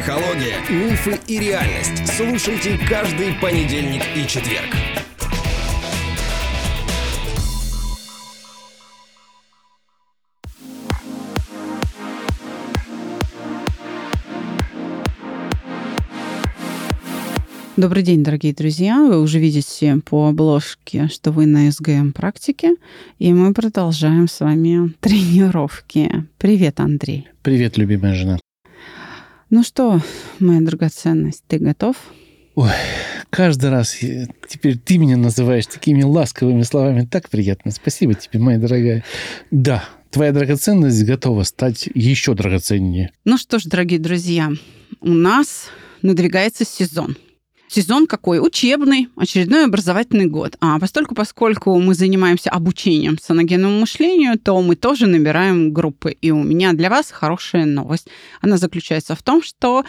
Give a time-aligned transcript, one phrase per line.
[0.00, 2.06] Психология, мифы и реальность.
[2.16, 4.74] Слушайте каждый понедельник и четверг.
[17.76, 19.04] Добрый день, дорогие друзья.
[19.04, 22.76] Вы уже видите по обложке, что вы на СГМ практике,
[23.18, 26.26] и мы продолжаем с вами тренировки.
[26.38, 27.28] Привет, Андрей.
[27.42, 28.39] Привет, любимая жена.
[29.50, 30.00] Ну что,
[30.38, 31.96] моя драгоценность, ты готов?
[32.54, 32.70] Ой,
[33.30, 33.96] каждый раз
[34.48, 37.04] теперь ты меня называешь такими ласковыми словами.
[37.04, 37.72] Так приятно.
[37.72, 39.04] Спасибо тебе, моя дорогая.
[39.50, 43.10] Да, твоя драгоценность готова стать еще драгоценнее.
[43.24, 44.52] Ну что ж, дорогие друзья,
[45.00, 45.66] у нас
[46.00, 47.16] надвигается сезон.
[47.72, 48.44] Сезон какой?
[48.44, 50.56] Учебный, очередной образовательный год.
[50.60, 56.10] А постольку, поскольку мы занимаемся обучением саногенному мышлению, то мы тоже набираем группы.
[56.10, 58.08] И у меня для вас хорошая новость.
[58.40, 59.84] Она заключается в том, что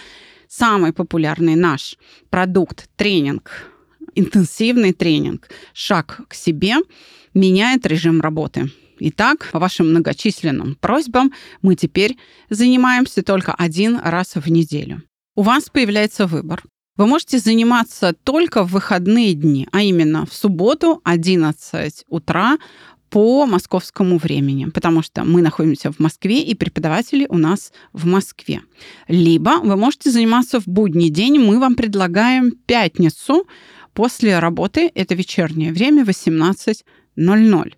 [0.48, 1.98] самый популярный наш
[2.30, 3.72] продукт, тренинг,
[4.14, 6.76] интенсивный тренинг, шаг к себе,
[7.34, 8.70] меняет режим работы.
[9.00, 11.34] Итак, по вашим многочисленным просьбам
[11.64, 15.02] мы теперь занимаемся только один раз в неделю.
[15.34, 16.62] У вас появляется выбор.
[17.02, 22.60] Вы можете заниматься только в выходные дни, а именно в субботу 11 утра
[23.10, 28.62] по московскому времени, потому что мы находимся в Москве, и преподаватели у нас в Москве.
[29.08, 33.48] Либо вы можете заниматься в будний день, мы вам предлагаем пятницу
[33.96, 37.74] после работы, это вечернее время, 18.00.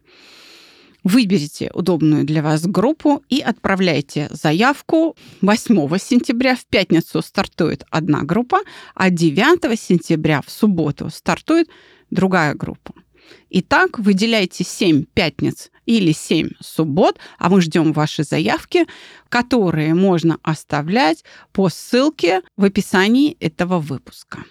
[1.04, 6.56] Выберите удобную для вас группу и отправляйте заявку 8 сентября.
[6.56, 8.60] В пятницу стартует одна группа,
[8.96, 11.70] а 9 сентября в субботу стартует
[12.10, 12.94] другая группа.
[13.50, 18.86] Итак, выделяйте 7 пятниц или 7 суббот, а мы ждем ваши заявки,
[19.30, 24.46] которые можно оставлять по ссылке в описании этого выпуска.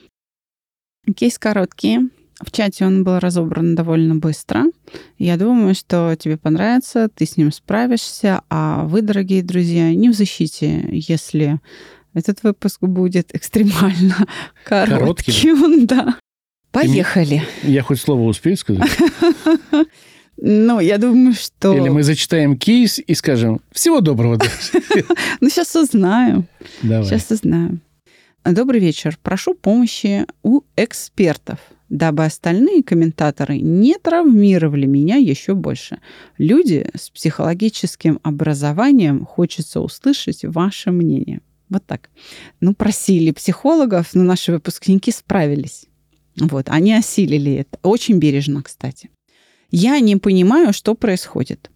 [1.16, 2.10] Кейс короткий.
[2.40, 4.64] В чате он был разобран довольно быстро.
[5.18, 10.14] Я думаю, что тебе понравится, ты с ним справишься, а вы, дорогие друзья, не в
[10.14, 11.60] защите, если
[12.14, 14.26] этот выпуск будет экстремально
[14.64, 14.98] коротким.
[14.98, 15.86] коротким.
[15.86, 16.16] Да.
[16.70, 17.42] Поехали.
[17.62, 18.90] Я хоть слово успею сказать?
[20.44, 21.76] Ну, я думаю, что...
[21.76, 24.40] Или мы зачитаем кейс и скажем «Всего доброго».
[25.40, 26.48] Ну, сейчас узнаем.
[26.82, 27.04] Давай.
[27.04, 27.80] Сейчас узнаем.
[28.44, 29.16] Добрый вечер.
[29.22, 31.60] Прошу помощи у экспертов
[31.92, 35.98] дабы остальные комментаторы не травмировали меня еще больше.
[36.38, 41.42] Люди с психологическим образованием хочется услышать ваше мнение.
[41.68, 42.08] Вот так.
[42.60, 45.84] Ну, просили психологов, но наши выпускники справились.
[46.36, 47.78] Вот, они осилили это.
[47.82, 49.10] Очень бережно, кстати.
[49.70, 51.70] Я не понимаю, что происходит.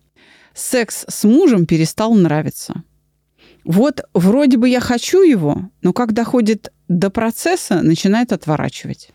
[0.54, 2.84] Секс с мужем перестал нравиться.
[3.66, 9.10] Вот вроде бы я хочу его, но как доходит до процесса, начинает отворачивать.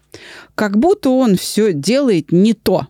[0.55, 2.87] Как будто он все делает не то.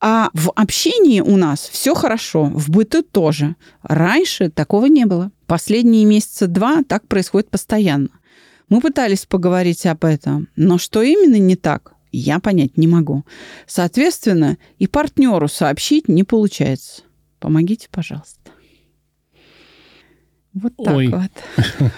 [0.00, 3.56] А в общении у нас все хорошо, в быту тоже.
[3.82, 5.30] Раньше такого не было.
[5.46, 8.08] Последние месяца два так происходит постоянно.
[8.70, 13.24] Мы пытались поговорить об этом, но что именно не так, я понять не могу.
[13.66, 17.02] Соответственно, и партнеру сообщить не получается.
[17.40, 18.38] Помогите, пожалуйста.
[20.62, 21.08] Вот так Ой.
[21.08, 21.30] вот.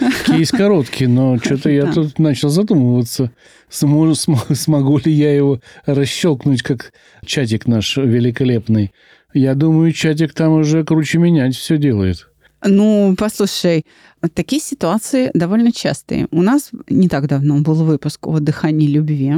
[0.26, 3.31] Кейс короткий, но что-то я тут начал задумываться,
[3.69, 6.93] смогу, смогу ли я его расщелкнуть, как
[7.25, 8.93] чатик наш великолепный.
[9.32, 12.26] Я думаю, чатик там уже круче менять все делает.
[12.65, 13.87] Ну, послушай,
[14.34, 16.28] такие ситуации довольно частые.
[16.31, 19.34] У нас не так давно был выпуск о дыхании любви.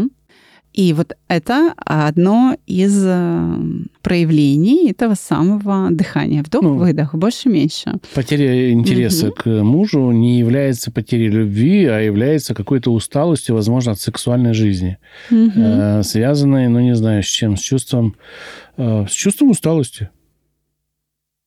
[0.72, 3.56] И вот это одно из э,
[4.00, 6.42] проявлений этого самого дыхания.
[6.42, 7.98] Вдох-выдох, ну, больше-меньше.
[8.14, 9.36] Потеря интереса угу.
[9.36, 14.98] к мужу не является потерей любви, а является какой-то усталостью, возможно, от сексуальной жизни.
[15.30, 16.02] Угу.
[16.04, 18.16] Связанной, ну, не знаю, с чем, с чувством,
[18.78, 20.08] э, с чувством усталости.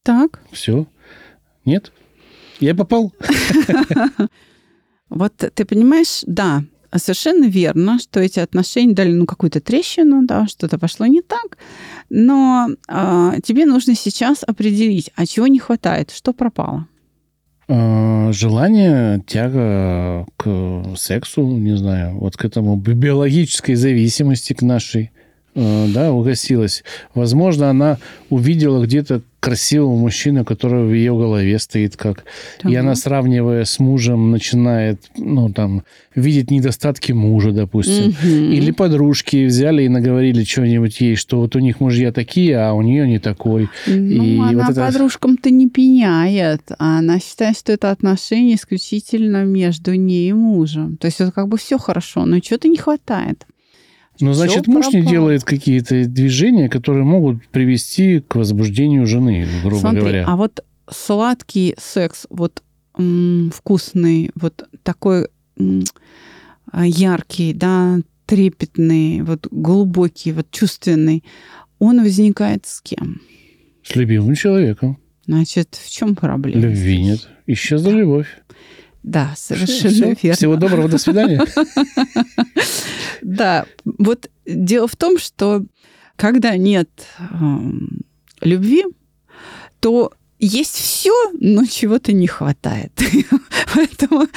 [0.03, 0.39] Так.
[0.51, 0.85] Все.
[1.65, 1.91] Нет?
[2.59, 3.11] Я попал?
[5.07, 6.63] Вот ты понимаешь, да,
[6.95, 11.57] совершенно верно, что эти отношения дали ну, какую-то трещину, да, что-то пошло не так,
[12.09, 16.87] но э, тебе нужно сейчас определить, а чего не хватает, что пропало.
[17.67, 25.11] А, желание, тяга к сексу, не знаю, вот к этому биологической зависимости к нашей,
[25.55, 26.83] а, да, угасилась.
[27.15, 27.97] Возможно, она
[28.29, 32.23] увидела где-то красивого мужчину, который в ее голове стоит как.
[32.61, 32.71] Так.
[32.71, 35.83] И она, сравнивая с мужем, начинает, ну, там,
[36.15, 38.15] видеть недостатки мужа, допустим.
[38.23, 38.51] Мгм.
[38.53, 42.81] Или подружки взяли и наговорили что-нибудь ей, что вот у них мужья такие, а у
[42.81, 43.69] нее не такой.
[43.87, 46.61] Ну, И она вот это- подружкам-то не пеняет.
[46.79, 50.97] а Она считает, что это отношения исключительно между ней и мужем.
[50.97, 53.45] То есть это как бы все хорошо, но чего-то не хватает.
[54.19, 55.11] Ну, значит, Чё муж не пропало?
[55.11, 60.25] делает какие-то движения, которые могут привести к возбуждению жены, грубо Смотри, говоря.
[60.27, 62.61] а вот сладкий секс, вот
[62.97, 65.27] м, вкусный, вот такой
[65.57, 65.83] м,
[66.71, 71.23] а, яркий, да, трепетный, вот глубокий, вот чувственный,
[71.79, 73.21] он возникает с кем?
[73.83, 74.97] С любимым человеком.
[75.27, 76.61] Значит, в чем проблема?
[76.61, 77.27] Любви нет.
[77.47, 78.27] Исчезла любовь.
[79.05, 80.15] Да, совершенно Всё.
[80.23, 80.35] верно.
[80.35, 81.45] Всего доброго, до свидания.
[83.21, 85.63] Да, вот дело в том, что
[86.15, 88.01] когда нет эм,
[88.41, 88.83] любви,
[89.79, 92.91] то есть все, но чего-то не хватает.
[93.75, 94.27] Поэтому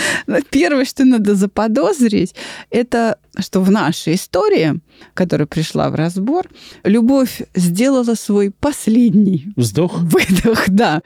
[0.51, 2.35] первое, что надо заподозрить,
[2.69, 4.81] это что в нашей истории,
[5.15, 6.47] которая пришла в разбор,
[6.85, 9.99] любовь сделала свой последний Вздох.
[9.99, 11.01] выдох, да.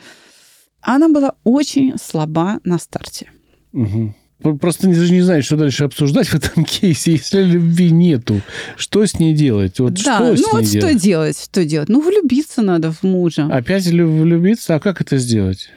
[0.80, 3.30] Она была очень слаба на старте.
[3.72, 7.12] П- Просто даже не знаю, что дальше обсуждать в этом кейсе.
[7.12, 8.40] Если любви нету,
[8.76, 9.78] что с ней делать?
[9.78, 11.02] Вот да, что с ну ней вот что делать?
[11.02, 11.88] делать, что делать?
[11.88, 13.46] Ну, влюбиться надо в мужа.
[13.46, 14.74] Опять лю- влюбиться?
[14.74, 15.68] А как это сделать?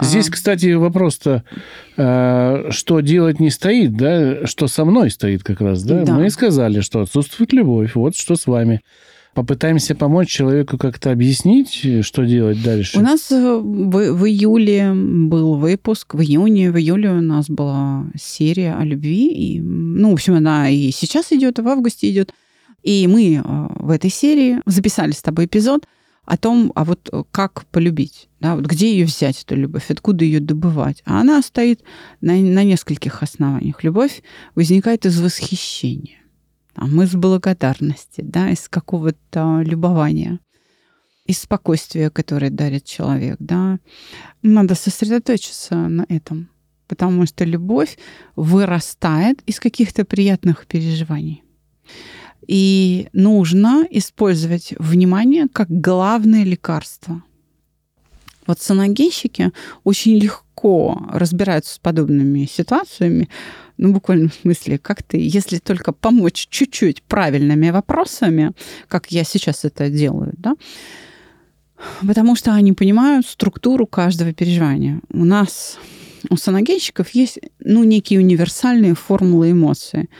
[0.00, 0.32] Здесь, А.
[0.32, 1.42] кстати, вопрос-то,
[1.96, 4.46] э, что делать не стоит, да?
[4.46, 6.04] Что со мной стоит как раз, да?
[6.04, 6.14] Да.
[6.14, 7.96] Мы сказали, что отсутствует любовь.
[7.96, 8.80] Вот что с вами.
[9.34, 12.98] Попытаемся помочь человеку как-то объяснить, что делать дальше.
[12.98, 18.06] У нас э, в, в июле был выпуск, в июне, в июле у нас была
[18.20, 19.28] серия о любви.
[19.28, 22.34] И, ну, в общем, она и сейчас идет, и в августе идет.
[22.82, 25.86] И мы э, в этой серии записали с тобой эпизод
[26.24, 30.24] о том, а вот э, как полюбить, да, вот где ее взять, эту любовь, откуда
[30.24, 31.02] ее добывать.
[31.04, 31.82] А она стоит
[32.20, 33.82] на, на нескольких основаниях.
[33.84, 34.22] Любовь
[34.54, 36.19] возникает из восхищения,
[36.80, 40.40] там, из благодарности, да, из какого-то любования
[41.26, 43.78] из спокойствия, которое дарит человек, да,
[44.42, 46.48] надо сосредоточиться на этом,
[46.88, 47.98] потому что любовь
[48.34, 51.44] вырастает из каких-то приятных переживаний.
[52.48, 57.22] И нужно использовать внимание как главное лекарство.
[58.46, 59.52] Вот саногенщики
[59.84, 60.49] очень легко
[61.10, 63.28] разбираются с подобными ситуациями,
[63.76, 68.52] ну, буквально в смысле, как ты, если только помочь чуть-чуть правильными вопросами,
[68.88, 70.54] как я сейчас это делаю, да,
[72.06, 75.00] потому что они понимают структуру каждого переживания.
[75.10, 75.78] У нас,
[76.28, 80.10] у саногенщиков есть, ну, некие универсальные формулы эмоций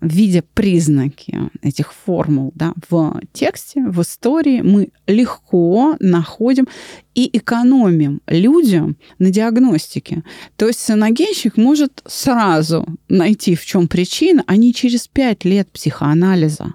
[0.00, 6.68] видя признаки этих формул да, в тексте, в истории, мы легко находим
[7.14, 10.22] и экономим людям на диагностике.
[10.56, 16.74] То есть саногенщик может сразу найти, в чем причина, а не через пять лет психоанализа.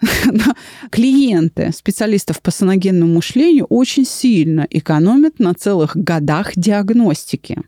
[0.90, 7.62] Клиенты специалистов по саногенному мышлению очень сильно экономят на целых годах диагностики.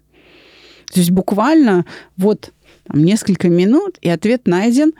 [0.93, 1.87] То есть буквально
[2.17, 2.53] вот
[2.86, 4.92] там, несколько минут, и ответ найден,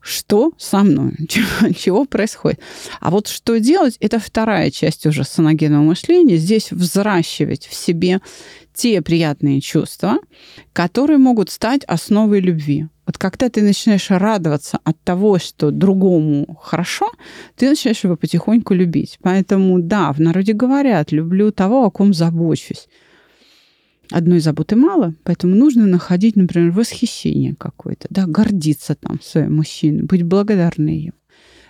[0.00, 2.60] что со мной, чего, чего происходит.
[3.00, 6.36] А вот что делать, это вторая часть уже саногенного мышления.
[6.36, 8.20] Здесь взращивать в себе
[8.72, 10.18] те приятные чувства,
[10.72, 12.86] которые могут стать основой любви.
[13.04, 17.10] Вот когда ты начинаешь радоваться от того, что другому хорошо,
[17.56, 19.18] ты начинаешь его потихоньку любить.
[19.20, 22.88] Поэтому, да, в народе говорят, люблю того, о ком забочусь
[24.10, 30.22] одной заботы мало, поэтому нужно находить, например, восхищение какое-то, да, гордиться там своим мужчиной, быть
[30.22, 31.12] благодарной ему.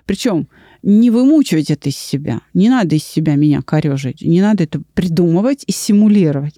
[0.06, 0.49] Причем
[0.82, 2.40] не вымучивать это из себя.
[2.54, 4.23] Не надо из себя меня корежить.
[4.23, 6.54] Не надо это придумывать и симулировать.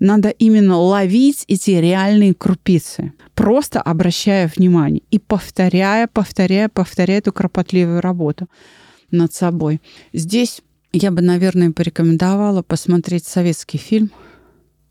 [0.00, 8.00] Надо именно ловить эти реальные крупицы, просто обращая внимание и повторяя, повторяя, повторяя эту кропотливую
[8.00, 8.48] работу
[9.10, 9.80] над собой.
[10.12, 10.62] Здесь
[10.92, 14.10] я бы, наверное, порекомендовала посмотреть советский фильм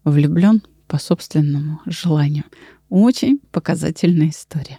[0.05, 2.45] влюблен по собственному желанию.
[2.89, 4.77] Очень показательная история.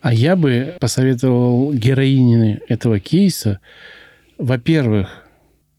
[0.00, 3.60] А я бы посоветовал героине этого кейса,
[4.38, 5.24] во-первых,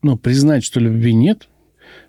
[0.04, 1.48] ну, признать, что любви нет,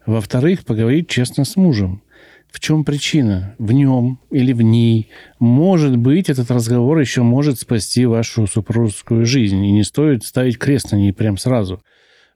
[0.07, 2.03] во-вторых, поговорить честно с мужем.
[2.51, 3.55] В чем причина?
[3.59, 5.09] В нем или в ней?
[5.39, 10.93] Может быть, этот разговор еще может спасти вашу супружескую жизнь, и не стоит ставить крест
[10.93, 11.83] на ней прям сразу.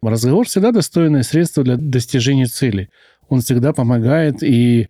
[0.01, 2.89] Разговор всегда достойное средство для достижения цели.
[3.29, 4.89] Он всегда помогает, и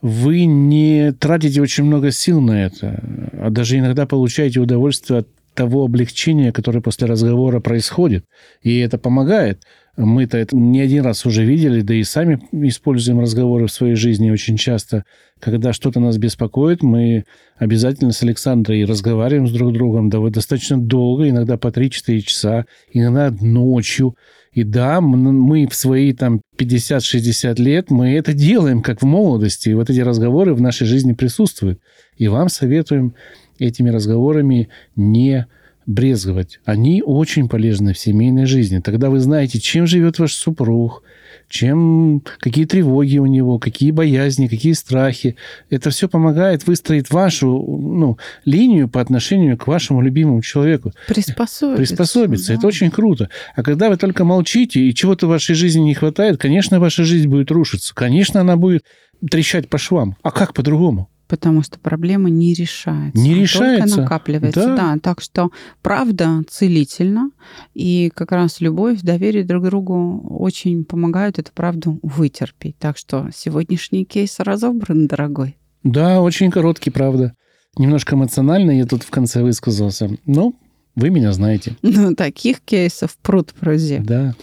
[0.00, 3.02] вы не тратите очень много сил на это,
[3.32, 8.24] а даже иногда получаете удовольствие от того облегчения, которое после разговора происходит.
[8.62, 9.64] И это помогает.
[9.96, 14.30] Мы-то это не один раз уже видели, да и сами используем разговоры в своей жизни
[14.30, 15.02] очень часто.
[15.40, 17.24] Когда что-то нас беспокоит, мы
[17.56, 23.32] обязательно с Александрой разговариваем с друг другом да, достаточно долго, иногда по 3-4 часа, иногда
[23.40, 24.14] ночью.
[24.58, 29.68] И да, мы в свои там 50-60 лет, мы это делаем, как в молодости.
[29.68, 31.78] И вот эти разговоры в нашей жизни присутствуют.
[32.16, 33.14] И вам советуем
[33.60, 35.46] этими разговорами не
[35.86, 36.58] брезговать.
[36.64, 38.80] Они очень полезны в семейной жизни.
[38.80, 41.04] Тогда вы знаете, чем живет ваш супруг,
[41.48, 45.36] чем, какие тревоги у него, какие боязни, какие страхи.
[45.70, 50.92] Это все помогает выстроить вашу ну, линию по отношению к вашему любимому человеку.
[51.06, 51.76] Приспособиться.
[51.76, 52.48] Приспособиться.
[52.48, 52.54] Да.
[52.54, 53.28] Это очень круто.
[53.54, 57.28] А когда вы только молчите и чего-то в вашей жизни не хватает, конечно, ваша жизнь
[57.28, 57.94] будет рушиться.
[57.94, 58.84] Конечно, она будет
[59.30, 60.16] трещать по швам.
[60.22, 61.08] А как по-другому?
[61.28, 63.20] Потому что проблема не решается.
[63.20, 63.86] Не решается.
[63.86, 64.66] Только накапливается.
[64.66, 64.76] Да.
[64.76, 64.98] да.
[65.00, 65.50] Так что
[65.82, 67.30] правда целительно,
[67.74, 72.76] и как раз любовь, доверие друг другу очень помогают эту правду вытерпеть.
[72.78, 75.56] Так что сегодняшний кейс разобран, дорогой.
[75.84, 77.34] Да, очень короткий, правда.
[77.76, 80.10] Немножко эмоционально я тут в конце высказался.
[80.24, 80.54] Но
[80.96, 81.76] вы меня знаете.
[81.82, 83.98] Ну, таких кейсов пруд пруди.
[83.98, 84.34] Да.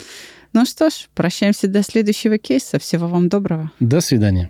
[0.54, 2.80] Ну что ж, прощаемся до следующего кейса.
[2.80, 3.72] Всего вам доброго.
[3.82, 4.50] До свидания.